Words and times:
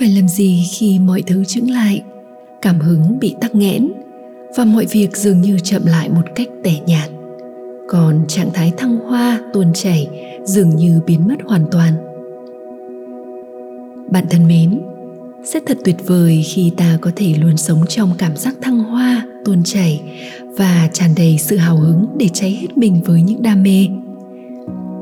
Phải 0.00 0.08
làm 0.08 0.28
gì 0.28 0.62
khi 0.70 0.98
mọi 0.98 1.22
thứ 1.26 1.44
chững 1.44 1.70
lại? 1.70 2.02
Cảm 2.62 2.80
hứng 2.80 3.18
bị 3.20 3.34
tắc 3.40 3.54
nghẽn 3.54 3.92
và 4.56 4.64
mọi 4.64 4.86
việc 4.86 5.16
dường 5.16 5.40
như 5.40 5.58
chậm 5.58 5.86
lại 5.86 6.08
một 6.08 6.22
cách 6.34 6.48
tẻ 6.64 6.74
nhạt. 6.86 7.10
Còn 7.88 8.24
trạng 8.28 8.50
thái 8.54 8.72
thăng 8.76 8.96
hoa, 8.96 9.40
tuôn 9.52 9.72
chảy 9.74 10.08
dường 10.44 10.76
như 10.76 11.00
biến 11.06 11.28
mất 11.28 11.36
hoàn 11.44 11.64
toàn. 11.70 11.92
Bạn 14.10 14.24
thân 14.30 14.48
mến 14.48 14.80
sẽ 15.44 15.60
thật 15.66 15.78
tuyệt 15.84 15.96
vời 16.06 16.42
khi 16.46 16.72
ta 16.76 16.98
có 17.00 17.10
thể 17.16 17.34
luôn 17.38 17.56
sống 17.56 17.86
trong 17.88 18.10
cảm 18.18 18.36
giác 18.36 18.54
thăng 18.62 18.78
hoa, 18.78 19.26
tuôn 19.44 19.62
chảy 19.64 20.00
và 20.56 20.88
tràn 20.92 21.10
đầy 21.16 21.38
sự 21.38 21.56
hào 21.56 21.76
hứng 21.76 22.06
để 22.16 22.28
cháy 22.28 22.58
hết 22.60 22.78
mình 22.78 23.00
với 23.04 23.22
những 23.22 23.42
đam 23.42 23.62
mê. 23.62 23.86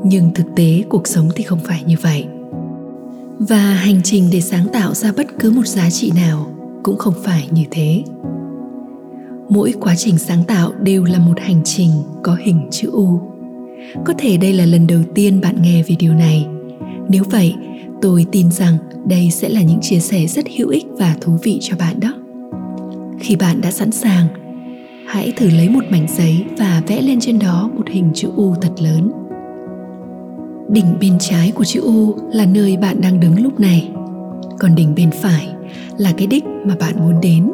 Nhưng 0.03 0.33
thực 0.33 0.45
tế 0.55 0.83
cuộc 0.89 1.07
sống 1.07 1.29
thì 1.35 1.43
không 1.43 1.59
phải 1.63 1.83
như 1.85 1.95
vậy 2.01 2.25
và 3.39 3.57
hành 3.57 4.01
trình 4.03 4.29
để 4.31 4.41
sáng 4.41 4.67
tạo 4.73 4.93
ra 4.93 5.11
bất 5.17 5.27
cứ 5.39 5.51
một 5.51 5.67
giá 5.67 5.89
trị 5.89 6.11
nào 6.15 6.47
cũng 6.83 6.97
không 6.97 7.13
phải 7.23 7.47
như 7.51 7.63
thế. 7.71 8.03
Mỗi 9.49 9.73
quá 9.79 9.95
trình 9.95 10.17
sáng 10.17 10.43
tạo 10.43 10.71
đều 10.81 11.03
là 11.03 11.19
một 11.19 11.39
hành 11.39 11.61
trình 11.63 11.91
có 12.23 12.37
hình 12.43 12.67
chữ 12.71 12.89
u. 12.91 13.19
Có 14.05 14.13
thể 14.17 14.37
đây 14.37 14.53
là 14.53 14.65
lần 14.65 14.87
đầu 14.87 14.99
tiên 15.15 15.41
bạn 15.41 15.61
nghe 15.61 15.83
về 15.83 15.95
điều 15.99 16.13
này. 16.13 16.47
Nếu 17.09 17.23
vậy, 17.31 17.53
tôi 18.01 18.25
tin 18.31 18.51
rằng 18.51 18.77
đây 19.05 19.31
sẽ 19.31 19.49
là 19.49 19.61
những 19.61 19.79
chia 19.81 19.99
sẻ 19.99 20.27
rất 20.27 20.45
hữu 20.57 20.69
ích 20.69 20.85
và 20.91 21.15
thú 21.21 21.37
vị 21.43 21.57
cho 21.61 21.75
bạn 21.77 21.99
đó. 21.99 22.13
Khi 23.19 23.35
bạn 23.35 23.61
đã 23.61 23.71
sẵn 23.71 23.91
sàng, 23.91 24.27
hãy 25.07 25.33
thử 25.35 25.49
lấy 25.49 25.69
một 25.69 25.83
mảnh 25.89 26.07
giấy 26.17 26.43
và 26.57 26.81
vẽ 26.87 27.01
lên 27.01 27.19
trên 27.19 27.39
đó 27.39 27.69
một 27.75 27.87
hình 27.89 28.11
chữ 28.13 28.29
u 28.35 28.55
thật 28.61 28.73
lớn 28.79 29.11
đỉnh 30.71 30.99
bên 31.01 31.13
trái 31.19 31.51
của 31.55 31.63
chữ 31.63 31.81
u 31.81 32.15
là 32.33 32.45
nơi 32.45 32.77
bạn 32.77 33.01
đang 33.01 33.19
đứng 33.19 33.43
lúc 33.43 33.59
này. 33.59 33.91
Còn 34.59 34.75
đỉnh 34.75 34.95
bên 34.95 35.11
phải 35.11 35.47
là 35.97 36.11
cái 36.17 36.27
đích 36.27 36.43
mà 36.65 36.75
bạn 36.79 36.95
muốn 36.99 37.21
đến. 37.21 37.51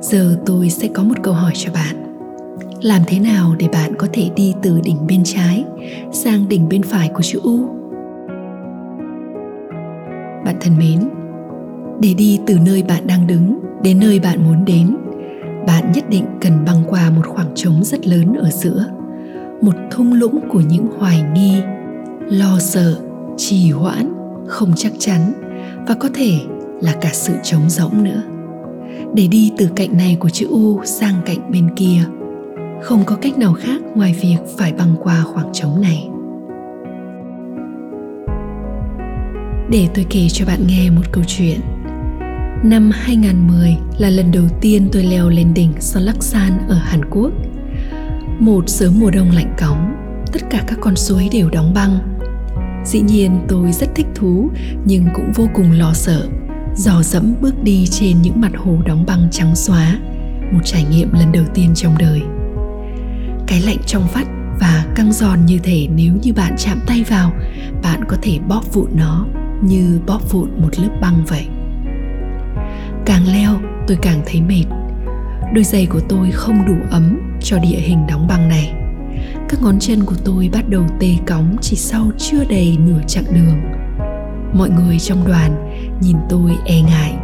Giờ 0.00 0.38
tôi 0.46 0.70
sẽ 0.70 0.88
có 0.88 1.02
một 1.02 1.14
câu 1.22 1.34
hỏi 1.34 1.52
cho 1.54 1.72
bạn. 1.72 1.96
Làm 2.82 3.02
thế 3.06 3.18
nào 3.18 3.54
để 3.58 3.68
bạn 3.72 3.92
có 3.98 4.06
thể 4.12 4.30
đi 4.36 4.54
từ 4.62 4.80
đỉnh 4.84 5.06
bên 5.06 5.24
trái 5.24 5.64
sang 6.12 6.48
đỉnh 6.48 6.68
bên 6.68 6.82
phải 6.82 7.08
của 7.14 7.22
chữ 7.22 7.40
u? 7.42 7.68
Bạn 10.44 10.56
thân 10.60 10.78
mến, 10.78 11.08
để 12.00 12.14
đi 12.14 12.40
từ 12.46 12.58
nơi 12.66 12.82
bạn 12.82 13.06
đang 13.06 13.26
đứng 13.26 13.60
đến 13.82 13.98
nơi 14.00 14.20
bạn 14.20 14.44
muốn 14.44 14.64
đến, 14.64 14.96
bạn 15.66 15.92
nhất 15.94 16.04
định 16.10 16.24
cần 16.40 16.52
băng 16.66 16.82
qua 16.88 17.10
một 17.10 17.26
khoảng 17.26 17.48
trống 17.54 17.84
rất 17.84 18.06
lớn 18.06 18.34
ở 18.34 18.50
giữa, 18.50 18.86
một 19.60 19.74
thung 19.90 20.12
lũng 20.12 20.40
của 20.48 20.60
những 20.60 20.86
hoài 20.98 21.22
nghi 21.34 21.54
lo 22.30 22.58
sợ 22.58 23.00
trì 23.36 23.70
hoãn 23.70 24.12
không 24.46 24.72
chắc 24.76 24.92
chắn 24.98 25.32
và 25.88 25.94
có 25.94 26.08
thể 26.14 26.40
là 26.80 26.94
cả 27.00 27.10
sự 27.12 27.32
trống 27.42 27.70
rỗng 27.70 28.04
nữa. 28.04 28.22
Để 29.14 29.26
đi 29.26 29.52
từ 29.58 29.68
cạnh 29.76 29.96
này 29.96 30.16
của 30.20 30.28
chữ 30.28 30.46
u 30.50 30.84
sang 30.84 31.14
cạnh 31.26 31.50
bên 31.52 31.68
kia 31.76 32.00
không 32.82 33.04
có 33.04 33.16
cách 33.16 33.38
nào 33.38 33.52
khác 33.52 33.82
ngoài 33.94 34.16
việc 34.20 34.36
phải 34.58 34.72
băng 34.72 34.94
qua 35.02 35.22
khoảng 35.22 35.52
trống 35.52 35.80
này. 35.80 36.08
Để 39.70 39.88
tôi 39.94 40.06
kể 40.10 40.28
cho 40.28 40.46
bạn 40.46 40.60
nghe 40.66 40.90
một 40.90 41.12
câu 41.12 41.24
chuyện. 41.26 41.60
Năm 42.64 42.90
2010 42.94 43.76
là 43.98 44.10
lần 44.10 44.30
đầu 44.30 44.44
tiên 44.60 44.88
tôi 44.92 45.02
leo 45.02 45.28
lên 45.28 45.54
đỉnh 45.54 45.72
Solaksan 45.80 46.52
ở 46.68 46.74
Hàn 46.74 47.00
Quốc. 47.10 47.32
Một 48.38 48.68
sớm 48.68 48.92
mùa 49.00 49.10
đông 49.10 49.30
lạnh 49.30 49.54
cóng, 49.58 49.94
tất 50.32 50.40
cả 50.50 50.64
các 50.66 50.78
con 50.80 50.96
suối 50.96 51.28
đều 51.32 51.50
đóng 51.50 51.74
băng 51.74 52.15
dĩ 52.86 53.00
nhiên 53.00 53.40
tôi 53.48 53.72
rất 53.72 53.94
thích 53.94 54.06
thú, 54.14 54.50
nhưng 54.84 55.06
cũng 55.14 55.32
vô 55.34 55.48
cùng 55.54 55.72
lo 55.72 55.92
sợ. 55.94 56.28
Dò 56.76 57.02
dẫm 57.02 57.34
bước 57.40 57.62
đi 57.62 57.86
trên 57.86 58.22
những 58.22 58.40
mặt 58.40 58.52
hồ 58.56 58.78
đóng 58.86 59.04
băng 59.06 59.28
trắng 59.30 59.56
xóa, 59.56 59.98
một 60.52 60.60
trải 60.64 60.84
nghiệm 60.90 61.12
lần 61.12 61.32
đầu 61.32 61.44
tiên 61.54 61.72
trong 61.74 61.98
đời. 61.98 62.22
Cái 63.46 63.60
lạnh 63.60 63.78
trong 63.86 64.06
vắt 64.14 64.26
và 64.60 64.86
căng 64.94 65.12
giòn 65.12 65.46
như 65.46 65.58
thể 65.58 65.88
nếu 65.96 66.12
như 66.22 66.32
bạn 66.32 66.54
chạm 66.58 66.78
tay 66.86 67.04
vào, 67.08 67.32
bạn 67.82 68.00
có 68.08 68.16
thể 68.22 68.38
bóp 68.48 68.62
vụn 68.72 68.90
nó 68.94 69.26
như 69.62 70.00
bóp 70.06 70.32
vụn 70.32 70.50
một 70.62 70.78
lớp 70.78 70.90
băng 71.00 71.24
vậy. 71.28 71.46
Càng 73.06 73.32
leo, 73.32 73.60
tôi 73.86 73.98
càng 74.02 74.22
thấy 74.26 74.40
mệt. 74.40 74.64
Đôi 75.54 75.64
giày 75.64 75.86
của 75.86 76.00
tôi 76.08 76.30
không 76.30 76.66
đủ 76.66 76.74
ấm 76.90 77.38
cho 77.40 77.58
địa 77.58 77.78
hình 77.78 78.06
đóng 78.06 78.26
băng 78.26 78.48
này 78.48 78.72
các 79.48 79.62
ngón 79.62 79.78
chân 79.78 80.04
của 80.04 80.14
tôi 80.24 80.50
bắt 80.52 80.68
đầu 80.68 80.82
tê 81.00 81.08
cóng 81.26 81.56
chỉ 81.60 81.76
sau 81.76 82.10
chưa 82.18 82.44
đầy 82.44 82.76
nửa 82.86 83.00
chặng 83.06 83.24
đường. 83.34 83.60
Mọi 84.52 84.70
người 84.70 84.98
trong 84.98 85.26
đoàn 85.26 85.72
nhìn 86.00 86.16
tôi 86.28 86.52
e 86.64 86.80
ngại 86.80 87.14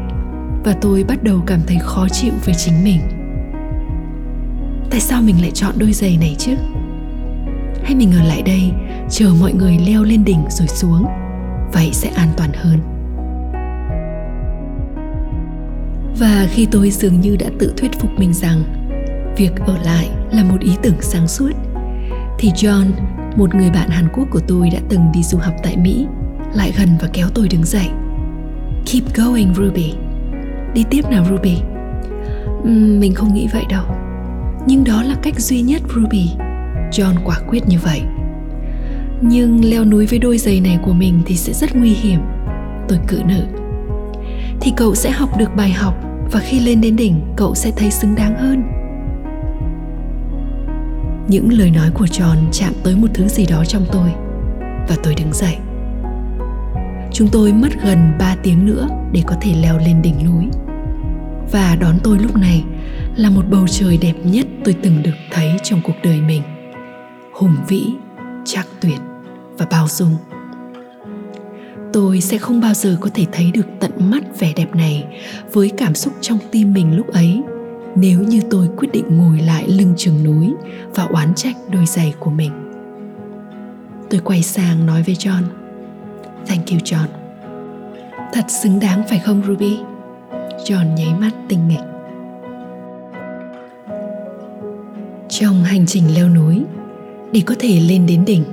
và 0.65 0.77
tôi 0.81 1.05
bắt 1.05 1.23
đầu 1.23 1.43
cảm 1.47 1.61
thấy 1.67 1.77
khó 1.81 2.09
chịu 2.09 2.33
với 2.45 2.55
chính 2.55 2.85
mình. 2.85 3.01
Tại 4.91 5.01
sao 5.01 5.23
mình 5.23 5.41
lại 5.41 5.51
chọn 5.51 5.75
đôi 5.79 5.93
giày 5.93 6.17
này 6.17 6.37
chứ? 6.39 6.53
Hay 7.83 7.95
mình 7.95 8.13
ở 8.13 8.23
lại 8.25 8.43
đây 8.43 8.71
chờ 9.11 9.31
mọi 9.41 9.53
người 9.53 9.79
leo 9.87 10.05
lên 10.05 10.25
đỉnh 10.25 10.45
rồi 10.51 10.69
xuống? 10.69 11.07
Vậy 11.73 11.91
sẽ 11.93 12.09
an 12.09 12.29
toàn 12.37 12.51
hơn. 12.55 12.79
Và 16.19 16.47
khi 16.51 16.67
tôi 16.71 16.91
dường 16.91 17.21
như 17.21 17.37
đã 17.37 17.47
tự 17.59 17.75
thuyết 17.77 18.01
phục 18.01 18.11
mình 18.19 18.35
rằng 18.35 18.63
việc 19.37 19.53
ở 19.67 19.79
lại 19.85 20.09
là 20.33 20.45
một 20.45 20.61
ý 20.61 20.77
tưởng 20.83 20.97
sáng 21.01 21.29
suốt 21.29 21.51
thì 22.43 22.51
John, 22.51 22.85
một 23.37 23.55
người 23.55 23.71
bạn 23.71 23.89
Hàn 23.89 24.09
Quốc 24.13 24.29
của 24.31 24.41
tôi 24.49 24.71
đã 24.71 24.79
từng 24.89 25.13
đi 25.15 25.23
du 25.23 25.39
học 25.39 25.55
tại 25.63 25.77
Mỹ, 25.77 26.07
lại 26.55 26.73
gần 26.79 26.89
và 27.01 27.09
kéo 27.13 27.29
tôi 27.35 27.49
đứng 27.49 27.65
dậy. 27.65 27.89
Keep 28.93 29.03
going 29.17 29.55
Ruby. 29.55 29.95
Đi 30.75 30.85
tiếp 30.91 31.11
nào 31.11 31.25
Ruby. 31.31 31.57
Uhm, 32.63 33.01
mình 33.01 33.15
không 33.15 33.35
nghĩ 33.35 33.49
vậy 33.53 33.65
đâu. 33.69 33.85
Nhưng 34.67 34.85
đó 34.85 35.03
là 35.03 35.15
cách 35.23 35.41
duy 35.41 35.63
nhất 35.63 35.83
Ruby. 35.95 36.31
John 36.91 37.15
quả 37.25 37.37
quyết 37.49 37.69
như 37.69 37.79
vậy. 37.83 38.03
Nhưng 39.21 39.65
leo 39.65 39.85
núi 39.85 40.07
với 40.07 40.19
đôi 40.19 40.39
giày 40.39 40.61
này 40.61 40.79
của 40.85 40.93
mình 40.93 41.23
thì 41.27 41.37
sẽ 41.37 41.53
rất 41.53 41.77
nguy 41.77 41.91
hiểm. 41.91 42.21
Tôi 42.89 42.99
cự 43.09 43.23
nữ. 43.29 43.45
Thì 44.61 44.73
cậu 44.77 44.95
sẽ 44.95 45.11
học 45.11 45.39
được 45.39 45.57
bài 45.57 45.73
học 45.73 45.95
và 46.33 46.41
khi 46.41 46.61
lên 46.61 46.81
đến 46.81 46.97
đỉnh 46.97 47.21
cậu 47.37 47.55
sẽ 47.55 47.71
thấy 47.77 47.91
xứng 47.91 48.15
đáng 48.15 48.39
hơn 48.39 48.82
những 51.29 51.53
lời 51.53 51.71
nói 51.71 51.91
của 51.95 52.07
tròn 52.07 52.39
chạm 52.53 52.73
tới 52.83 52.97
một 52.97 53.09
thứ 53.15 53.29
gì 53.29 53.47
đó 53.47 53.65
trong 53.65 53.87
tôi. 53.93 54.11
Và 54.89 54.97
tôi 55.03 55.15
đứng 55.15 55.33
dậy. 55.33 55.57
Chúng 57.13 57.29
tôi 57.33 57.53
mất 57.53 57.69
gần 57.85 58.13
3 58.19 58.37
tiếng 58.43 58.67
nữa 58.67 58.89
để 59.13 59.23
có 59.27 59.37
thể 59.41 59.55
leo 59.63 59.79
lên 59.79 60.03
đỉnh 60.03 60.25
núi. 60.25 60.45
Và 61.53 61.77
đón 61.81 61.99
tôi 62.05 62.19
lúc 62.19 62.37
này 62.37 62.65
là 63.17 63.31
một 63.31 63.43
bầu 63.51 63.67
trời 63.69 63.99
đẹp 64.03 64.15
nhất 64.25 64.47
tôi 64.65 64.75
từng 64.83 65.03
được 65.03 65.15
thấy 65.31 65.51
trong 65.63 65.81
cuộc 65.85 65.97
đời 66.03 66.21
mình. 66.21 66.43
Hùng 67.33 67.57
vĩ, 67.69 67.87
chắc 68.45 68.67
tuyệt 68.81 68.99
và 69.59 69.67
bao 69.71 69.89
dung. 69.89 70.17
Tôi 71.93 72.21
sẽ 72.21 72.39
không 72.39 72.61
bao 72.61 72.75
giờ 72.75 72.97
có 73.01 73.11
thể 73.15 73.27
thấy 73.33 73.51
được 73.55 73.67
tận 73.81 73.91
mắt 74.11 74.23
vẻ 74.39 74.53
đẹp 74.57 74.75
này 74.75 75.05
với 75.53 75.71
cảm 75.77 75.95
xúc 75.95 76.13
trong 76.21 76.39
tim 76.51 76.73
mình 76.73 76.97
lúc 76.97 77.13
ấy 77.13 77.43
nếu 77.95 78.21
như 78.21 78.41
tôi 78.51 78.69
quyết 78.77 78.89
định 78.93 79.05
ngồi 79.19 79.39
lại 79.39 79.69
lưng 79.69 79.95
chừng 79.97 80.25
núi 80.25 80.55
và 80.95 81.05
oán 81.05 81.35
trách 81.35 81.57
đôi 81.73 81.87
giày 81.87 82.15
của 82.19 82.31
mình. 82.31 82.53
Tôi 84.11 84.21
quay 84.25 84.43
sang 84.43 84.87
nói 84.87 85.03
với 85.03 85.15
john. 85.15 85.43
Thank 86.47 86.71
you, 86.71 86.79
john. 86.79 87.07
Thật 88.33 88.45
xứng 88.49 88.81
đáng 88.81 89.03
phải 89.09 89.19
không, 89.19 89.43
ruby? 89.47 89.79
John 90.65 90.95
nháy 90.95 91.15
mắt 91.21 91.31
tinh 91.49 91.69
nghịch. 91.69 91.85
Trong 95.29 95.65
hành 95.65 95.87
trình 95.87 96.15
leo 96.15 96.29
núi, 96.29 96.63
để 97.33 97.43
có 97.47 97.55
thể 97.59 97.81
lên 97.81 98.07
đến 98.07 98.25
đỉnh, 98.25 98.45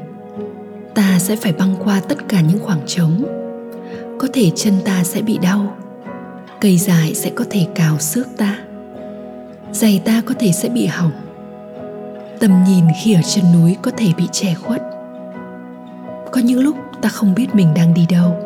ta 0.95 1.19
sẽ 1.19 1.36
phải 1.36 1.53
băng 1.53 1.75
qua 1.80 2.00
tất 2.00 2.18
cả 2.27 2.41
những 2.41 2.59
khoảng 2.59 2.81
trống. 2.86 3.24
Có 4.19 4.27
thể 4.33 4.51
chân 4.56 4.74
ta 4.86 5.03
sẽ 5.03 5.21
bị 5.21 5.38
đau, 5.41 5.77
cây 6.62 6.77
dài 6.77 7.13
sẽ 7.15 7.30
có 7.36 7.45
thể 7.50 7.68
cào 7.75 8.00
xước 8.00 8.27
ta 8.38 8.69
giày 9.71 10.01
ta 10.06 10.21
có 10.25 10.33
thể 10.39 10.51
sẽ 10.51 10.69
bị 10.69 10.86
hỏng. 10.86 11.12
Tầm 12.39 12.63
nhìn 12.68 12.86
khi 13.04 13.13
ở 13.13 13.21
chân 13.21 13.45
núi 13.54 13.77
có 13.81 13.92
thể 13.98 14.07
bị 14.18 14.24
che 14.31 14.54
khuất. 14.54 14.81
Có 16.31 16.42
những 16.42 16.60
lúc 16.60 16.75
ta 17.01 17.10
không 17.10 17.36
biết 17.36 17.56
mình 17.56 17.68
đang 17.75 17.94
đi 17.94 18.06
đâu. 18.10 18.38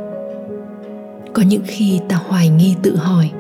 Có 1.34 1.42
những 1.42 1.64
khi 1.66 2.00
ta 2.10 2.16
hoài 2.28 2.50
nghi 2.50 2.76
tự 2.82 2.96
hỏi, 2.96 3.32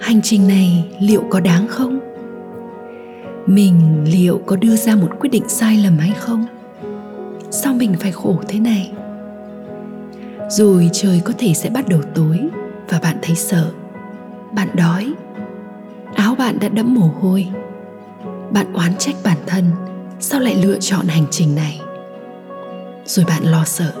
hành 0.00 0.22
trình 0.22 0.48
này 0.48 0.84
liệu 1.00 1.22
có 1.30 1.40
đáng 1.40 1.66
không? 1.68 2.00
Mình 3.46 4.04
liệu 4.04 4.40
có 4.46 4.56
đưa 4.56 4.76
ra 4.76 4.94
một 4.96 5.10
quyết 5.20 5.30
định 5.30 5.48
sai 5.48 5.76
lầm 5.76 5.98
hay 5.98 6.12
không? 6.18 6.46
Sao 7.50 7.74
mình 7.74 7.94
phải 8.00 8.12
khổ 8.12 8.36
thế 8.48 8.60
này? 8.60 8.92
Rồi 10.48 10.90
trời 10.92 11.20
có 11.24 11.32
thể 11.38 11.54
sẽ 11.54 11.70
bắt 11.70 11.88
đầu 11.88 12.00
tối 12.14 12.40
và 12.88 12.98
bạn 13.02 13.16
thấy 13.22 13.36
sợ, 13.36 13.70
bạn 14.54 14.68
đói 14.74 15.12
bạn 16.38 16.58
đã 16.60 16.68
đẫm 16.68 16.94
mồ 16.94 17.10
hôi. 17.20 17.48
Bạn 18.50 18.72
oán 18.72 18.96
trách 18.98 19.14
bản 19.24 19.38
thân, 19.46 19.64
sao 20.20 20.40
lại 20.40 20.54
lựa 20.54 20.78
chọn 20.80 21.06
hành 21.06 21.24
trình 21.30 21.54
này? 21.54 21.80
Rồi 23.04 23.26
bạn 23.28 23.42
lo 23.44 23.64
sợ. 23.64 23.92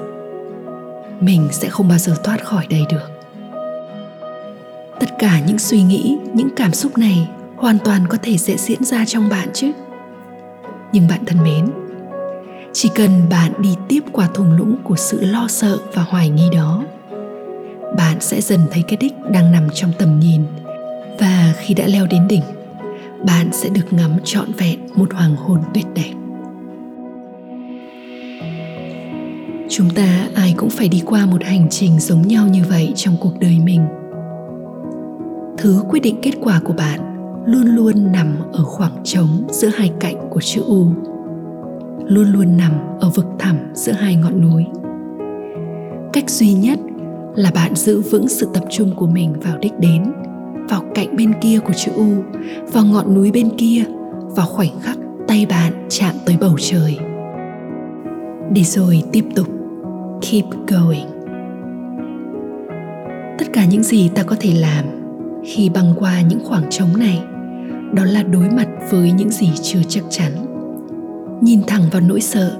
Mình 1.20 1.48
sẽ 1.52 1.68
không 1.68 1.88
bao 1.88 1.98
giờ 1.98 2.16
thoát 2.24 2.44
khỏi 2.44 2.66
đây 2.70 2.82
được. 2.90 3.10
Tất 5.00 5.06
cả 5.18 5.40
những 5.46 5.58
suy 5.58 5.82
nghĩ, 5.82 6.18
những 6.32 6.48
cảm 6.56 6.72
xúc 6.72 6.98
này 6.98 7.28
hoàn 7.56 7.78
toàn 7.84 8.06
có 8.08 8.18
thể 8.22 8.36
sẽ 8.36 8.56
diễn 8.56 8.84
ra 8.84 9.04
trong 9.04 9.28
bạn 9.28 9.48
chứ. 9.52 9.72
Nhưng 10.92 11.08
bạn 11.08 11.24
thân 11.26 11.42
mến, 11.42 11.70
chỉ 12.72 12.90
cần 12.94 13.10
bạn 13.30 13.52
đi 13.58 13.74
tiếp 13.88 14.00
qua 14.12 14.28
thùng 14.34 14.56
lũng 14.56 14.76
của 14.84 14.96
sự 14.96 15.24
lo 15.24 15.46
sợ 15.48 15.78
và 15.94 16.02
hoài 16.02 16.28
nghi 16.28 16.48
đó, 16.52 16.84
bạn 17.96 18.20
sẽ 18.20 18.40
dần 18.40 18.60
thấy 18.70 18.84
cái 18.88 18.96
đích 18.96 19.12
đang 19.30 19.52
nằm 19.52 19.68
trong 19.74 19.92
tầm 19.98 20.20
nhìn 20.20 20.42
và 21.18 21.54
khi 21.56 21.74
đã 21.74 21.86
leo 21.86 22.06
đến 22.10 22.28
đỉnh, 22.28 22.42
bạn 23.26 23.48
sẽ 23.52 23.68
được 23.68 23.92
ngắm 23.92 24.10
trọn 24.24 24.52
vẹn 24.58 24.78
một 24.94 25.12
hoàng 25.12 25.36
hôn 25.36 25.60
tuyệt 25.74 25.86
đẹp. 25.94 26.12
Chúng 29.68 29.90
ta 29.90 30.28
ai 30.34 30.54
cũng 30.56 30.70
phải 30.70 30.88
đi 30.88 31.02
qua 31.06 31.26
một 31.26 31.44
hành 31.44 31.66
trình 31.70 32.00
giống 32.00 32.22
nhau 32.22 32.46
như 32.48 32.62
vậy 32.68 32.92
trong 32.96 33.16
cuộc 33.20 33.32
đời 33.40 33.58
mình. 33.64 33.86
Thứ 35.58 35.82
quyết 35.88 36.00
định 36.02 36.16
kết 36.22 36.32
quả 36.40 36.60
của 36.64 36.72
bạn 36.72 37.00
luôn 37.46 37.66
luôn 37.66 38.12
nằm 38.12 38.36
ở 38.52 38.64
khoảng 38.64 38.96
trống 39.04 39.46
giữa 39.50 39.68
hai 39.68 39.92
cạnh 40.00 40.16
của 40.30 40.40
chữ 40.40 40.62
u. 40.66 40.86
Luôn 42.06 42.32
luôn 42.32 42.56
nằm 42.56 42.72
ở 43.00 43.10
vực 43.14 43.26
thẳm 43.38 43.56
giữa 43.74 43.92
hai 43.92 44.16
ngọn 44.16 44.40
núi. 44.40 44.64
Cách 46.12 46.30
duy 46.30 46.52
nhất 46.52 46.78
là 47.34 47.50
bạn 47.54 47.74
giữ 47.74 48.00
vững 48.00 48.28
sự 48.28 48.48
tập 48.54 48.64
trung 48.70 48.90
của 48.96 49.06
mình 49.06 49.32
vào 49.40 49.58
đích 49.58 49.78
đến 49.78 50.12
vào 50.68 50.82
cạnh 50.94 51.16
bên 51.16 51.32
kia 51.40 51.58
của 51.58 51.72
chữ 51.72 51.92
u, 51.94 52.24
vào 52.72 52.84
ngọn 52.84 53.14
núi 53.14 53.32
bên 53.32 53.48
kia, 53.58 53.84
vào 54.36 54.46
khoảnh 54.46 54.80
khắc 54.80 54.98
tay 55.28 55.46
bạn 55.50 55.72
chạm 55.88 56.14
tới 56.26 56.36
bầu 56.40 56.56
trời. 56.60 56.98
Để 58.52 58.62
rồi 58.62 59.02
tiếp 59.12 59.24
tục. 59.34 59.46
Keep 60.30 60.44
going. 60.68 61.06
Tất 63.38 63.46
cả 63.52 63.64
những 63.64 63.82
gì 63.82 64.08
ta 64.08 64.22
có 64.22 64.36
thể 64.40 64.50
làm 64.54 64.84
khi 65.44 65.68
băng 65.68 65.94
qua 65.96 66.20
những 66.20 66.40
khoảng 66.44 66.70
trống 66.70 66.88
này, 66.98 67.22
đó 67.92 68.04
là 68.04 68.22
đối 68.22 68.50
mặt 68.50 68.68
với 68.90 69.12
những 69.12 69.30
gì 69.30 69.50
chưa 69.62 69.82
chắc 69.88 70.04
chắn. 70.10 70.32
Nhìn 71.40 71.60
thẳng 71.66 71.82
vào 71.92 72.00
nỗi 72.00 72.20
sợ 72.20 72.56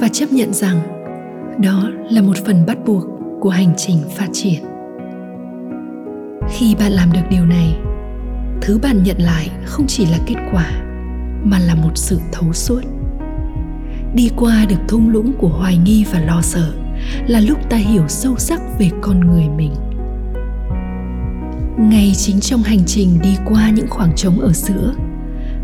và 0.00 0.08
chấp 0.08 0.32
nhận 0.32 0.52
rằng 0.52 0.76
đó 1.58 1.90
là 2.10 2.22
một 2.22 2.36
phần 2.44 2.66
bắt 2.66 2.78
buộc 2.86 3.04
của 3.40 3.50
hành 3.50 3.72
trình 3.76 3.98
phát 4.16 4.28
triển 4.32 4.73
khi 6.50 6.74
bạn 6.74 6.92
làm 6.92 7.12
được 7.12 7.20
điều 7.30 7.44
này, 7.44 7.76
thứ 8.60 8.78
bạn 8.82 9.02
nhận 9.02 9.16
lại 9.18 9.50
không 9.64 9.86
chỉ 9.86 10.06
là 10.06 10.18
kết 10.26 10.34
quả, 10.52 10.66
mà 11.44 11.58
là 11.58 11.74
một 11.74 11.90
sự 11.94 12.20
thấu 12.32 12.52
suốt. 12.52 12.80
Đi 14.14 14.30
qua 14.36 14.64
được 14.68 14.80
thung 14.88 15.08
lũng 15.08 15.32
của 15.38 15.48
hoài 15.48 15.76
nghi 15.76 16.04
và 16.12 16.20
lo 16.20 16.42
sợ 16.42 16.72
là 17.26 17.40
lúc 17.40 17.58
ta 17.70 17.76
hiểu 17.76 18.08
sâu 18.08 18.36
sắc 18.38 18.60
về 18.78 18.90
con 19.00 19.20
người 19.20 19.48
mình. 19.48 19.74
Ngay 21.78 22.12
chính 22.16 22.40
trong 22.40 22.62
hành 22.62 22.84
trình 22.86 23.18
đi 23.22 23.36
qua 23.44 23.70
những 23.70 23.90
khoảng 23.90 24.12
trống 24.16 24.40
ở 24.40 24.52
giữa 24.52 24.94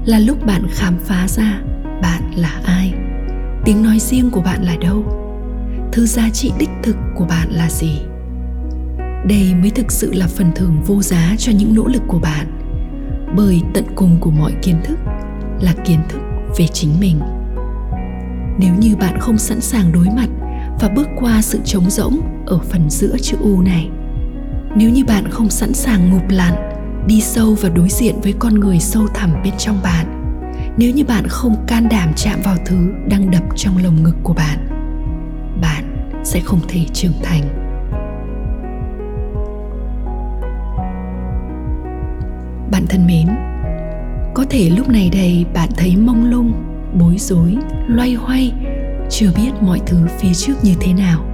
là 0.05 0.19
lúc 0.19 0.47
bạn 0.47 0.67
khám 0.71 0.99
phá 1.05 1.29
ra 1.29 1.61
bạn 2.03 2.23
là 2.37 2.61
ai, 2.65 2.95
tiếng 3.65 3.83
nói 3.83 3.99
riêng 3.99 4.31
của 4.31 4.41
bạn 4.41 4.63
là 4.65 4.77
đâu, 4.77 5.05
thứ 5.93 6.07
giá 6.07 6.31
trị 6.33 6.53
đích 6.59 6.71
thực 6.83 6.97
của 7.17 7.25
bạn 7.25 7.49
là 7.51 7.71
gì 7.71 8.01
đây 9.29 9.55
mới 9.61 9.71
thực 9.71 9.93
sự 9.93 10.13
là 10.15 10.27
phần 10.27 10.53
thưởng 10.55 10.83
vô 10.87 11.03
giá 11.03 11.35
cho 11.39 11.53
những 11.53 11.75
nỗ 11.75 11.87
lực 11.87 12.03
của 12.07 12.19
bạn. 12.19 12.47
Bởi 13.37 13.63
tận 13.75 13.85
cùng 13.95 14.17
của 14.21 14.31
mọi 14.31 14.53
kiến 14.63 14.77
thức 14.85 14.99
là 15.61 15.75
kiến 15.85 15.99
thức 16.09 16.21
về 16.59 16.67
chính 16.67 17.01
mình. 17.01 17.21
Nếu 18.59 18.75
như 18.79 18.97
bạn 18.97 19.21
không 19.21 19.39
sẵn 19.39 19.61
sàng 19.61 19.93
đối 19.93 20.07
mặt 20.17 20.29
và 20.81 20.89
bước 20.89 21.09
qua 21.17 21.43
sự 21.43 21.61
trống 21.65 21.91
rỗng 21.91 22.21
ở 22.47 22.59
phần 22.59 22.91
giữa 22.91 23.17
chữ 23.23 23.37
u 23.41 23.63
này, 23.63 23.91
nếu 24.77 24.91
như 24.91 25.05
bạn 25.05 25.31
không 25.31 25.51
sẵn 25.51 25.75
sàng 25.75 26.11
ngụp 26.11 26.29
lặn, 26.29 26.55
đi 27.07 27.21
sâu 27.21 27.57
và 27.61 27.69
đối 27.69 27.89
diện 27.89 28.21
với 28.23 28.35
con 28.39 28.55
người 28.55 28.81
sâu 28.81 29.07
thẳm 29.15 29.31
bên 29.45 29.55
trong 29.59 29.83
bạn, 29.83 30.07
nếu 30.77 30.91
như 30.91 31.05
bạn 31.05 31.25
không 31.29 31.65
can 31.67 31.89
đảm 31.89 32.13
chạm 32.17 32.41
vào 32.45 32.57
thứ 32.67 32.93
đang 33.09 33.31
đập 33.31 33.43
trong 33.57 33.77
lồng 33.85 34.03
ngực 34.03 34.17
của 34.23 34.35
bạn 34.35 34.71
bạn 35.61 36.13
sẽ 36.25 36.41
không 36.41 36.61
thể 36.69 36.85
trưởng 36.93 37.15
thành. 37.23 37.60
Bạn 42.71 42.87
thân 42.89 43.07
mến. 43.07 43.27
Có 44.35 44.45
thể 44.51 44.71
lúc 44.71 44.89
này 44.89 45.11
đây 45.13 45.47
bạn 45.55 45.69
thấy 45.77 45.97
mông 45.97 46.31
lung, 46.31 46.53
bối 46.99 47.17
rối, 47.19 47.57
loay 47.87 48.15
hoay, 48.15 48.53
chưa 49.11 49.31
biết 49.37 49.51
mọi 49.61 49.81
thứ 49.87 49.97
phía 50.19 50.35
trước 50.35 50.55
như 50.63 50.75
thế 50.81 50.93
nào. 50.93 51.25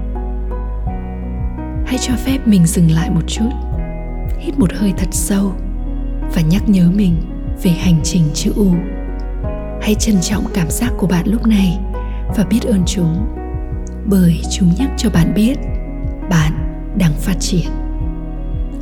Hãy 1.87 1.99
cho 2.01 2.15
phép 2.17 2.39
mình 2.47 2.67
dừng 2.67 2.91
lại 2.91 3.11
một 3.11 3.21
chút, 3.27 3.51
hít 4.39 4.59
một 4.59 4.73
hơi 4.75 4.93
thật 4.97 5.09
sâu 5.11 5.53
và 6.35 6.43
nhắc 6.43 6.69
nhớ 6.69 6.91
mình 6.95 7.17
về 7.63 7.71
hành 7.71 8.01
trình 8.05 8.23
chữ 8.35 8.53
u. 8.57 8.75
Hãy 9.83 9.95
trân 9.95 10.21
trọng 10.21 10.45
cảm 10.55 10.71
giác 10.71 10.93
của 10.99 11.07
bạn 11.07 11.27
lúc 11.27 11.47
này 11.47 11.79
và 12.37 12.45
biết 12.51 12.63
ơn 12.63 12.83
chúng, 12.87 13.27
bởi 14.11 14.41
chúng 14.51 14.73
nhắc 14.79 14.91
cho 14.97 15.11
bạn 15.11 15.35
biết 15.35 15.59
bạn 16.31 16.53
đang 16.99 17.13
phát 17.13 17.37
triển. 17.41 17.69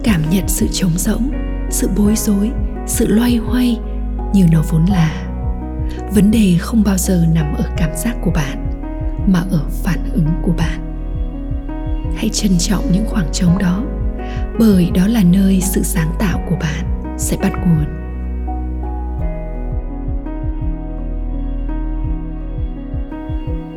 Cảm 0.02 0.22
nhận 0.30 0.48
sự 0.48 0.68
trống 0.72 0.92
rỗng 0.96 1.43
sự 1.70 1.88
bối 1.96 2.14
rối, 2.16 2.50
sự 2.86 3.06
loay 3.08 3.36
hoay 3.36 3.80
như 4.34 4.46
nó 4.52 4.62
vốn 4.70 4.84
là. 4.84 5.24
Vấn 6.14 6.30
đề 6.30 6.56
không 6.60 6.82
bao 6.84 6.96
giờ 6.98 7.24
nằm 7.34 7.54
ở 7.54 7.64
cảm 7.76 7.90
giác 7.96 8.16
của 8.22 8.30
bạn, 8.30 8.66
mà 9.26 9.40
ở 9.50 9.60
phản 9.82 9.98
ứng 10.12 10.28
của 10.42 10.52
bạn. 10.52 10.80
Hãy 12.16 12.28
trân 12.28 12.58
trọng 12.58 12.92
những 12.92 13.04
khoảng 13.06 13.26
trống 13.32 13.58
đó, 13.58 13.82
bởi 14.58 14.90
đó 14.94 15.06
là 15.06 15.22
nơi 15.22 15.60
sự 15.60 15.82
sáng 15.82 16.12
tạo 16.18 16.40
của 16.50 16.56
bạn 16.60 17.14
sẽ 17.18 17.36
bắt 17.42 17.52
nguồn. 17.52 17.84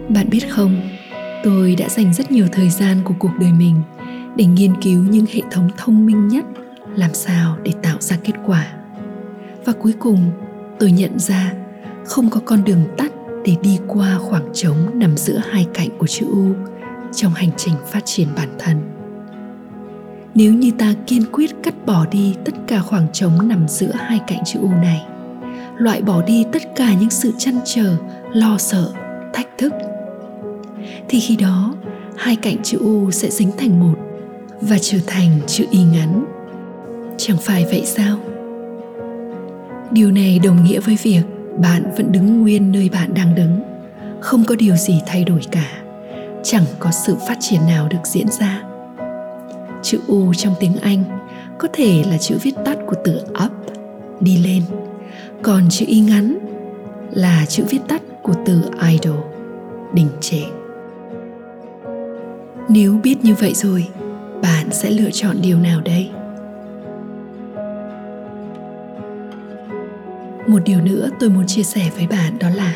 Bạn 0.09 0.29
biết 0.29 0.49
không, 0.49 0.81
tôi 1.43 1.75
đã 1.75 1.89
dành 1.89 2.13
rất 2.13 2.31
nhiều 2.31 2.47
thời 2.51 2.69
gian 2.69 2.97
của 3.03 3.13
cuộc 3.19 3.31
đời 3.39 3.51
mình 3.51 3.75
để 4.35 4.45
nghiên 4.45 4.81
cứu 4.81 5.03
những 5.03 5.25
hệ 5.33 5.41
thống 5.51 5.69
thông 5.77 6.05
minh 6.05 6.27
nhất 6.27 6.45
làm 6.97 7.13
sao 7.13 7.57
để 7.63 7.71
tạo 7.83 7.97
ra 7.99 8.17
kết 8.23 8.33
quả. 8.45 8.67
Và 9.65 9.73
cuối 9.73 9.93
cùng, 9.99 10.31
tôi 10.79 10.91
nhận 10.91 11.19
ra 11.19 11.53
không 12.05 12.29
có 12.29 12.39
con 12.45 12.63
đường 12.63 12.83
tắt 12.97 13.11
để 13.45 13.55
đi 13.61 13.79
qua 13.87 14.17
khoảng 14.17 14.49
trống 14.53 14.99
nằm 14.99 15.17
giữa 15.17 15.41
hai 15.49 15.67
cạnh 15.73 15.89
của 15.97 16.07
chữ 16.07 16.25
u 16.31 16.53
trong 17.13 17.33
hành 17.33 17.49
trình 17.57 17.73
phát 17.91 18.05
triển 18.05 18.27
bản 18.35 18.49
thân. 18.59 18.77
Nếu 20.35 20.53
như 20.53 20.71
ta 20.77 20.93
kiên 21.07 21.23
quyết 21.31 21.51
cắt 21.63 21.85
bỏ 21.85 22.05
đi 22.11 22.35
tất 22.45 22.53
cả 22.67 22.79
khoảng 22.79 23.07
trống 23.13 23.47
nằm 23.47 23.67
giữa 23.67 23.91
hai 23.93 24.19
cạnh 24.27 24.43
chữ 24.45 24.59
u 24.61 24.69
này, 24.69 25.05
loại 25.77 26.01
bỏ 26.01 26.21
đi 26.21 26.45
tất 26.51 26.61
cả 26.75 26.93
những 26.93 27.09
sự 27.09 27.31
chăn 27.37 27.59
trở, 27.65 27.97
lo 28.33 28.57
sợ, 28.57 28.91
thách 29.33 29.47
thức, 29.57 29.73
thì 31.09 31.19
khi 31.19 31.35
đó, 31.35 31.73
hai 32.17 32.35
cạnh 32.35 32.63
chữ 32.63 32.77
u 32.79 33.11
sẽ 33.11 33.29
dính 33.29 33.51
thành 33.57 33.79
một 33.79 33.95
và 34.61 34.77
trở 34.81 34.97
thành 35.07 35.39
chữ 35.47 35.65
y 35.71 35.83
ngắn 35.83 36.36
chẳng 37.17 37.37
phải 37.37 37.65
vậy 37.65 37.83
sao? 37.85 38.17
Điều 39.91 40.11
này 40.11 40.39
đồng 40.43 40.63
nghĩa 40.63 40.79
với 40.79 40.97
việc 41.03 41.21
bạn 41.57 41.83
vẫn 41.97 42.11
đứng 42.11 42.41
nguyên 42.41 42.71
nơi 42.71 42.89
bạn 42.93 43.13
đang 43.13 43.35
đứng. 43.35 43.59
Không 44.19 44.43
có 44.45 44.55
điều 44.55 44.75
gì 44.75 45.01
thay 45.07 45.23
đổi 45.23 45.41
cả. 45.51 45.71
Chẳng 46.43 46.65
có 46.79 46.91
sự 46.91 47.15
phát 47.27 47.37
triển 47.39 47.61
nào 47.67 47.87
được 47.87 47.97
diễn 48.03 48.27
ra. 48.39 48.63
Chữ 49.83 49.99
u 50.07 50.33
trong 50.33 50.53
tiếng 50.59 50.75
anh 50.81 51.03
có 51.59 51.67
thể 51.73 52.03
là 52.09 52.17
chữ 52.17 52.37
viết 52.43 52.53
tắt 52.65 52.77
của 52.87 52.95
từ 53.03 53.19
up, 53.45 53.51
đi 54.19 54.37
lên. 54.37 54.63
Còn 55.41 55.63
chữ 55.69 55.85
y 55.87 55.99
ngắn 55.99 56.37
là 57.11 57.45
chữ 57.45 57.63
viết 57.69 57.79
tắt 57.87 58.01
của 58.23 58.33
từ 58.45 58.61
idle, 58.91 59.21
đình 59.93 60.09
trệ. 60.21 60.41
Nếu 62.69 62.99
biết 63.03 63.15
như 63.21 63.35
vậy 63.39 63.53
rồi, 63.53 63.87
bạn 64.41 64.67
sẽ 64.71 64.89
lựa 64.89 65.11
chọn 65.11 65.35
điều 65.41 65.59
nào 65.59 65.81
đây? 65.81 66.09
Một 70.47 70.59
điều 70.65 70.81
nữa 70.81 71.09
tôi 71.19 71.29
muốn 71.29 71.47
chia 71.47 71.63
sẻ 71.63 71.89
với 71.95 72.07
bạn 72.07 72.39
đó 72.39 72.49
là 72.49 72.75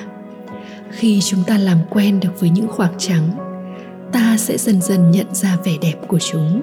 khi 0.91 1.21
chúng 1.21 1.43
ta 1.43 1.57
làm 1.57 1.77
quen 1.89 2.19
được 2.19 2.39
với 2.39 2.49
những 2.49 2.67
khoảng 2.67 2.93
trắng 2.97 3.29
ta 4.11 4.37
sẽ 4.37 4.57
dần 4.57 4.81
dần 4.81 5.11
nhận 5.11 5.35
ra 5.35 5.57
vẻ 5.63 5.73
đẹp 5.81 5.95
của 6.07 6.19
chúng 6.19 6.61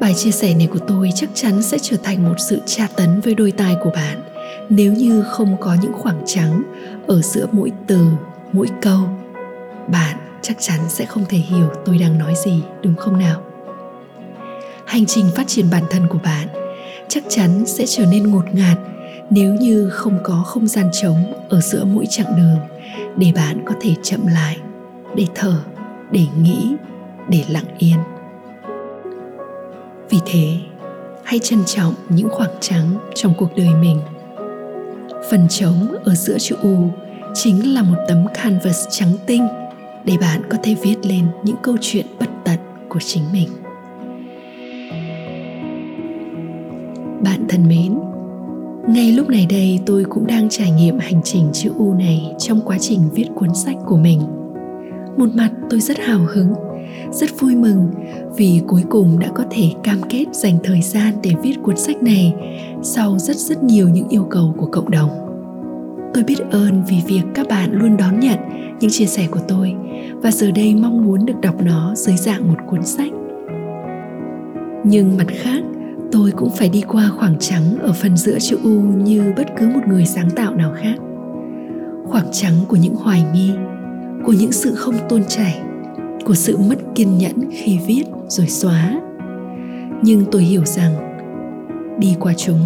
Bài 0.00 0.14
chia 0.14 0.30
sẻ 0.30 0.54
này 0.54 0.66
của 0.66 0.78
tôi 0.78 1.10
chắc 1.14 1.30
chắn 1.34 1.62
sẽ 1.62 1.78
trở 1.82 1.96
thành 1.96 2.24
một 2.24 2.34
sự 2.38 2.60
tra 2.66 2.88
tấn 2.96 3.20
với 3.20 3.34
đôi 3.34 3.50
tai 3.50 3.76
của 3.82 3.90
bạn 3.90 4.22
nếu 4.68 4.92
như 4.92 5.22
không 5.22 5.56
có 5.60 5.76
những 5.82 5.92
khoảng 5.92 6.22
trắng 6.26 6.62
ở 7.06 7.22
giữa 7.22 7.46
mỗi 7.52 7.72
từ, 7.86 8.06
mỗi 8.52 8.66
câu. 8.82 8.98
Bạn 9.88 10.16
chắc 10.42 10.56
chắn 10.60 10.80
sẽ 10.88 11.06
không 11.06 11.24
thể 11.28 11.38
hiểu 11.38 11.68
tôi 11.84 11.98
đang 11.98 12.18
nói 12.18 12.34
gì, 12.44 12.62
đúng 12.82 12.96
không 12.96 13.18
nào? 13.18 13.42
Hành 14.86 15.06
trình 15.06 15.26
phát 15.36 15.46
triển 15.46 15.66
bản 15.70 15.82
thân 15.90 16.06
của 16.08 16.18
bạn 16.24 16.48
chắc 17.08 17.24
chắn 17.28 17.66
sẽ 17.66 17.86
trở 17.86 18.06
nên 18.06 18.30
ngột 18.30 18.54
ngạt 18.54 18.78
nếu 19.30 19.54
như 19.54 19.88
không 19.90 20.18
có 20.22 20.34
không 20.46 20.66
gian 20.66 20.88
trống 20.92 21.32
ở 21.48 21.60
giữa 21.60 21.84
mỗi 21.84 22.06
chặng 22.10 22.36
đường, 22.36 22.58
để 23.16 23.32
bạn 23.34 23.62
có 23.64 23.74
thể 23.80 23.94
chậm 24.02 24.26
lại, 24.26 24.56
để 25.16 25.26
thở, 25.34 25.54
để 26.10 26.26
nghĩ, 26.42 26.74
để 27.28 27.44
lặng 27.48 27.64
yên. 27.78 27.98
Vì 30.10 30.18
thế, 30.26 30.56
hãy 31.24 31.38
trân 31.38 31.58
trọng 31.66 31.94
những 32.08 32.28
khoảng 32.30 32.50
trắng 32.60 32.98
trong 33.14 33.34
cuộc 33.38 33.56
đời 33.56 33.74
mình. 33.80 34.00
Phần 35.30 35.48
trống 35.48 35.96
ở 36.04 36.14
giữa 36.14 36.38
chữ 36.38 36.56
u 36.62 36.90
chính 37.34 37.74
là 37.74 37.82
một 37.82 37.96
tấm 38.08 38.26
canvas 38.34 38.86
trắng 38.90 39.12
tinh 39.26 39.46
để 40.04 40.16
bạn 40.20 40.42
có 40.50 40.58
thể 40.62 40.76
viết 40.82 40.96
lên 41.02 41.26
những 41.42 41.56
câu 41.62 41.76
chuyện 41.80 42.06
bất 42.18 42.28
tận 42.44 42.58
của 42.88 43.00
chính 43.00 43.22
mình. 43.32 43.48
Bạn 47.22 47.46
thân 47.48 47.68
mến 47.68 48.13
ngay 48.88 49.12
lúc 49.12 49.28
này 49.28 49.46
đây 49.50 49.80
tôi 49.86 50.04
cũng 50.04 50.26
đang 50.26 50.48
trải 50.48 50.70
nghiệm 50.70 50.98
hành 50.98 51.20
trình 51.24 51.48
chữ 51.52 51.70
U 51.78 51.94
này 51.94 52.34
trong 52.38 52.60
quá 52.60 52.76
trình 52.80 53.00
viết 53.14 53.26
cuốn 53.34 53.54
sách 53.54 53.76
của 53.86 53.96
mình. 53.96 54.20
Một 55.16 55.28
mặt 55.34 55.50
tôi 55.70 55.80
rất 55.80 55.98
hào 55.98 56.20
hứng, 56.28 56.52
rất 57.12 57.40
vui 57.40 57.56
mừng 57.56 57.88
vì 58.36 58.60
cuối 58.66 58.82
cùng 58.90 59.18
đã 59.18 59.28
có 59.34 59.44
thể 59.50 59.70
cam 59.82 60.00
kết 60.08 60.24
dành 60.32 60.58
thời 60.64 60.82
gian 60.82 61.14
để 61.22 61.30
viết 61.42 61.54
cuốn 61.62 61.76
sách 61.76 62.02
này 62.02 62.34
sau 62.82 63.18
rất 63.18 63.36
rất 63.36 63.62
nhiều 63.62 63.88
những 63.88 64.08
yêu 64.08 64.26
cầu 64.30 64.54
của 64.58 64.66
cộng 64.66 64.90
đồng. 64.90 65.10
Tôi 66.14 66.24
biết 66.24 66.38
ơn 66.50 66.82
vì 66.88 66.96
việc 67.06 67.22
các 67.34 67.48
bạn 67.48 67.72
luôn 67.72 67.96
đón 67.96 68.20
nhận 68.20 68.38
những 68.80 68.90
chia 68.90 69.06
sẻ 69.06 69.26
của 69.30 69.40
tôi 69.48 69.74
và 70.22 70.30
giờ 70.30 70.50
đây 70.50 70.74
mong 70.74 71.04
muốn 71.04 71.26
được 71.26 71.40
đọc 71.42 71.54
nó 71.62 71.94
dưới 71.94 72.16
dạng 72.16 72.48
một 72.48 72.58
cuốn 72.66 72.82
sách. 72.82 73.12
Nhưng 74.84 75.16
mặt 75.16 75.26
khác, 75.28 75.62
tôi 76.14 76.30
cũng 76.30 76.50
phải 76.50 76.68
đi 76.68 76.82
qua 76.88 77.10
khoảng 77.16 77.38
trắng 77.38 77.78
ở 77.80 77.92
phần 77.92 78.16
giữa 78.16 78.38
chữ 78.38 78.58
U 78.62 78.80
như 78.80 79.32
bất 79.36 79.46
cứ 79.58 79.68
một 79.68 79.80
người 79.88 80.06
sáng 80.06 80.30
tạo 80.30 80.54
nào 80.54 80.72
khác. 80.82 80.94
Khoảng 82.04 82.26
trắng 82.32 82.54
của 82.68 82.76
những 82.76 82.94
hoài 82.94 83.24
nghi, 83.34 83.50
của 84.24 84.32
những 84.32 84.52
sự 84.52 84.74
không 84.74 84.94
tôn 85.08 85.22
chảy, 85.28 85.60
của 86.24 86.34
sự 86.34 86.56
mất 86.68 86.78
kiên 86.94 87.18
nhẫn 87.18 87.50
khi 87.52 87.78
viết 87.86 88.02
rồi 88.28 88.46
xóa. 88.46 89.00
Nhưng 90.02 90.24
tôi 90.32 90.42
hiểu 90.42 90.64
rằng 90.64 91.18
đi 91.98 92.16
qua 92.20 92.34
chúng 92.36 92.60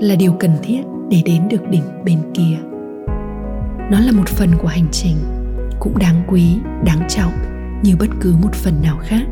là 0.00 0.14
điều 0.14 0.32
cần 0.32 0.50
thiết 0.62 0.80
để 1.10 1.22
đến 1.24 1.48
được 1.48 1.68
đỉnh 1.70 1.84
bên 2.04 2.18
kia. 2.34 2.58
Nó 3.90 4.00
là 4.00 4.12
một 4.12 4.28
phần 4.28 4.50
của 4.58 4.68
hành 4.68 4.86
trình, 4.92 5.16
cũng 5.80 5.98
đáng 5.98 6.22
quý, 6.28 6.56
đáng 6.84 7.06
trọng 7.08 7.32
như 7.82 7.96
bất 7.98 8.08
cứ 8.20 8.34
một 8.42 8.54
phần 8.54 8.74
nào 8.82 8.98
khác. 9.02 9.22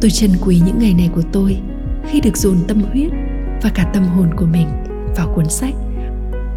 Tôi 0.00 0.10
trân 0.10 0.30
quý 0.40 0.60
những 0.66 0.78
ngày 0.78 0.94
này 0.94 1.10
của 1.14 1.22
tôi 1.32 1.60
khi 2.08 2.20
được 2.20 2.36
dồn 2.36 2.56
tâm 2.68 2.82
huyết 2.92 3.10
và 3.62 3.70
cả 3.74 3.90
tâm 3.94 4.04
hồn 4.04 4.34
của 4.36 4.46
mình 4.46 4.68
vào 5.16 5.32
cuốn 5.34 5.48
sách. 5.48 5.74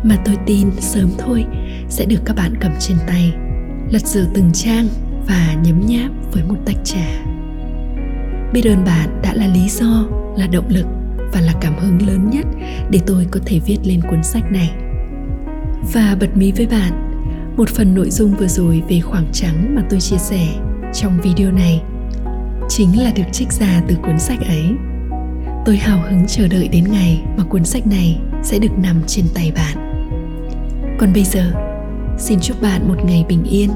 Mà 0.03 0.15
tôi 0.25 0.35
tin 0.45 0.71
sớm 0.79 1.09
thôi 1.17 1.45
sẽ 1.89 2.05
được 2.05 2.21
các 2.25 2.35
bạn 2.35 2.53
cầm 2.59 2.71
trên 2.79 2.97
tay, 3.07 3.33
lật 3.89 4.05
dở 4.05 4.25
từng 4.33 4.49
trang 4.53 4.87
và 5.27 5.55
nhấm 5.63 5.81
nháp 5.85 6.11
với 6.31 6.43
một 6.43 6.57
tách 6.65 6.77
trà. 6.83 7.25
Biết 8.53 8.65
ơn 8.65 8.83
bạn 8.85 9.21
đã 9.23 9.33
là 9.33 9.47
lý 9.47 9.69
do, 9.69 10.07
là 10.37 10.47
động 10.47 10.69
lực 10.69 10.85
và 11.33 11.41
là 11.41 11.53
cảm 11.61 11.73
hứng 11.79 12.07
lớn 12.07 12.29
nhất 12.29 12.45
để 12.89 12.99
tôi 13.07 13.27
có 13.31 13.39
thể 13.45 13.59
viết 13.65 13.77
lên 13.83 14.01
cuốn 14.01 14.23
sách 14.23 14.51
này. 14.51 14.71
Và 15.93 16.17
bật 16.19 16.37
mí 16.37 16.51
với 16.51 16.67
bạn, 16.67 16.91
một 17.57 17.69
phần 17.69 17.95
nội 17.95 18.09
dung 18.09 18.33
vừa 18.33 18.47
rồi 18.47 18.83
về 18.89 18.99
khoảng 18.99 19.25
trắng 19.31 19.75
mà 19.75 19.83
tôi 19.89 19.99
chia 19.99 20.17
sẻ 20.17 20.47
trong 20.93 21.21
video 21.21 21.51
này 21.51 21.81
chính 22.69 23.03
là 23.03 23.11
được 23.15 23.23
trích 23.31 23.51
ra 23.51 23.81
từ 23.87 23.95
cuốn 23.95 24.19
sách 24.19 24.39
ấy 24.47 24.65
tôi 25.65 25.77
hào 25.77 25.99
hứng 26.09 26.25
chờ 26.27 26.47
đợi 26.47 26.67
đến 26.67 26.83
ngày 26.91 27.21
mà 27.37 27.43
cuốn 27.43 27.65
sách 27.65 27.87
này 27.87 28.19
sẽ 28.43 28.59
được 28.59 28.79
nằm 28.83 29.01
trên 29.07 29.25
tay 29.33 29.51
bạn. 29.55 30.03
Còn 30.99 31.13
bây 31.13 31.23
giờ, 31.23 31.51
xin 32.17 32.39
chúc 32.39 32.61
bạn 32.61 32.87
một 32.87 33.05
ngày 33.05 33.25
bình 33.29 33.43
yên. 33.43 33.69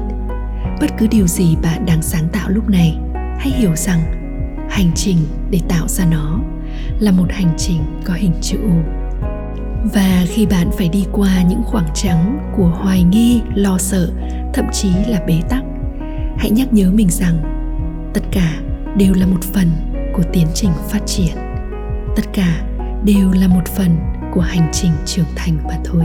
Bất 0.80 0.86
cứ 0.98 1.06
điều 1.06 1.26
gì 1.26 1.56
bạn 1.62 1.86
đang 1.86 2.02
sáng 2.02 2.28
tạo 2.32 2.50
lúc 2.50 2.68
này, 2.68 2.98
hãy 3.14 3.50
hiểu 3.50 3.76
rằng 3.76 4.00
hành 4.70 4.90
trình 4.94 5.16
để 5.50 5.60
tạo 5.68 5.88
ra 5.88 6.04
nó 6.04 6.40
là 7.00 7.12
một 7.12 7.26
hành 7.30 7.54
trình 7.56 7.80
có 8.04 8.14
hình 8.14 8.32
chữ 8.40 8.58
u. 8.62 8.82
Và 9.94 10.24
khi 10.28 10.46
bạn 10.46 10.70
phải 10.78 10.88
đi 10.88 11.04
qua 11.12 11.42
những 11.42 11.62
khoảng 11.64 11.88
trắng 11.94 12.52
của 12.56 12.68
hoài 12.68 13.02
nghi, 13.02 13.40
lo 13.54 13.78
sợ, 13.78 14.10
thậm 14.54 14.64
chí 14.72 14.88
là 15.06 15.20
bế 15.26 15.40
tắc, 15.48 15.62
hãy 16.36 16.50
nhắc 16.50 16.72
nhớ 16.72 16.90
mình 16.94 17.08
rằng 17.10 17.38
tất 18.14 18.22
cả 18.32 18.60
đều 18.96 19.14
là 19.14 19.26
một 19.26 19.42
phần 19.54 19.68
của 20.12 20.22
tiến 20.32 20.46
trình 20.54 20.70
phát 20.90 21.00
triển 21.06 21.47
tất 22.18 22.26
cả 22.32 22.62
đều 23.04 23.32
là 23.32 23.48
một 23.48 23.66
phần 23.76 23.96
của 24.32 24.40
hành 24.40 24.70
trình 24.72 24.90
trưởng 25.06 25.24
thành 25.36 25.56
mà 25.64 25.74
thôi. 25.84 26.04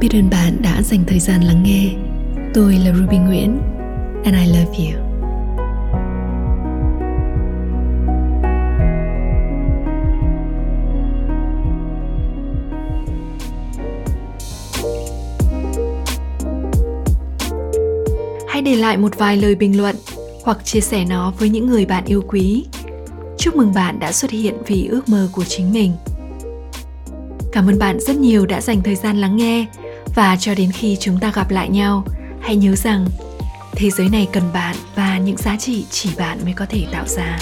Biết 0.00 0.08
ơn 0.12 0.30
bạn 0.30 0.56
đã 0.62 0.82
dành 0.82 1.04
thời 1.06 1.18
gian 1.18 1.40
lắng 1.40 1.62
nghe. 1.62 1.90
Tôi 2.54 2.74
là 2.74 2.92
ruby 2.92 3.18
nguyễn, 3.18 3.58
and 4.24 4.36
i 4.36 4.46
love 4.46 4.78
you. 4.78 5.04
Hãy 18.48 18.62
để 18.62 18.76
lại 18.76 18.96
một 18.96 19.18
vài 19.18 19.36
lời 19.36 19.54
bình 19.54 19.76
luận 19.78 19.96
hoặc 20.44 20.64
chia 20.64 20.80
sẻ 20.80 21.04
nó 21.04 21.32
với 21.38 21.48
những 21.48 21.66
người 21.66 21.86
bạn 21.86 22.04
yêu 22.04 22.22
quý. 22.28 22.66
Chúc 23.38 23.56
mừng 23.56 23.74
bạn 23.74 23.98
đã 23.98 24.12
xuất 24.12 24.30
hiện 24.30 24.54
vì 24.66 24.86
ước 24.86 25.08
mơ 25.08 25.28
của 25.32 25.44
chính 25.44 25.72
mình. 25.72 25.92
Cảm 27.52 27.66
ơn 27.66 27.78
bạn 27.78 28.00
rất 28.00 28.16
nhiều 28.16 28.46
đã 28.46 28.60
dành 28.60 28.82
thời 28.82 28.94
gian 28.94 29.20
lắng 29.20 29.36
nghe 29.36 29.66
và 30.14 30.36
cho 30.40 30.54
đến 30.54 30.72
khi 30.72 30.96
chúng 31.00 31.18
ta 31.20 31.32
gặp 31.34 31.50
lại 31.50 31.68
nhau, 31.68 32.04
hãy 32.40 32.56
nhớ 32.56 32.74
rằng 32.76 33.06
thế 33.72 33.90
giới 33.90 34.08
này 34.08 34.28
cần 34.32 34.42
bạn 34.52 34.76
và 34.94 35.18
những 35.18 35.36
giá 35.36 35.56
trị 35.56 35.84
chỉ 35.90 36.10
bạn 36.18 36.38
mới 36.44 36.52
có 36.52 36.66
thể 36.68 36.86
tạo 36.92 37.04
ra. 37.06 37.38